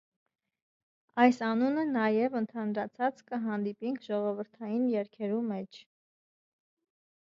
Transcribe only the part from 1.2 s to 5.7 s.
Այս անունը նաեւ ընդհանրացած կը հանդիպինք ժողովրդային երգերու